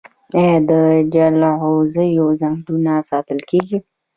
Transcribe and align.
آیا 0.39 0.55
د 0.69 0.71
جلغوزیو 1.13 2.25
ځنګلونه 2.41 2.93
ساتل 3.09 3.39
کیږي؟ 3.49 3.77